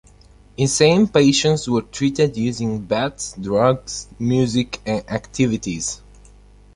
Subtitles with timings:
[0.57, 6.01] Insane patients were treated using baths, drugs, music and activities.